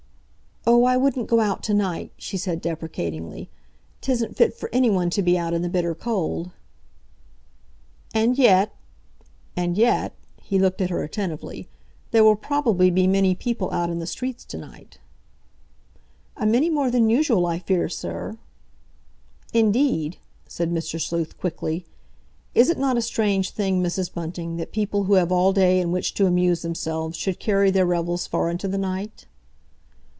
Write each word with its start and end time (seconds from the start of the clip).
"Oh, 0.63 0.83
I 0.85 0.95
wouldn't 0.95 1.27
go 1.27 1.39
out 1.39 1.63
to 1.63 1.73
night," 1.73 2.11
she 2.17 2.37
said 2.37 2.61
deprecatingly. 2.61 3.49
"'Tisn't 4.01 4.37
fit 4.37 4.53
for 4.53 4.69
anyone 4.71 5.09
to 5.09 5.23
be 5.23 5.37
out 5.37 5.55
in 5.55 5.63
the 5.63 5.69
bitter 5.69 5.95
cold." 5.95 6.51
"And 8.13 8.37
yet—and 8.37 9.75
yet"—he 9.75 10.59
looked 10.59 10.79
at 10.79 10.91
her 10.91 11.01
attentively—"there 11.03 12.23
will 12.23 12.35
probably 12.35 12.91
be 12.91 13.07
many 13.07 13.33
people 13.33 13.71
out 13.71 13.89
in 13.89 13.97
the 13.97 14.05
streets 14.07 14.45
to 14.45 14.57
night." 14.57 14.99
"A 16.37 16.45
many 16.45 16.69
more 16.69 16.91
than 16.91 17.09
usual, 17.09 17.47
I 17.47 17.57
fear, 17.57 17.89
sir." 17.89 18.37
"Indeed?" 19.53 20.17
said 20.47 20.71
Mr. 20.71 21.01
Sleuth 21.01 21.39
quickly. 21.39 21.85
"Is 22.53 22.69
it 22.69 22.77
not 22.77 22.97
a 22.97 23.01
strange 23.01 23.49
thing, 23.49 23.81
Mrs. 23.83 24.13
Bunting, 24.13 24.57
that 24.57 24.71
people 24.71 25.05
who 25.05 25.15
have 25.15 25.31
all 25.31 25.53
day 25.53 25.81
in 25.81 25.91
which 25.91 26.13
to 26.13 26.27
amuse 26.27 26.61
themselves 26.61 27.17
should 27.17 27.39
carry 27.39 27.71
their 27.71 27.85
revels 27.85 28.27
far 28.27 28.49
into 28.51 28.67
the 28.67 28.77
night?" 28.77 29.25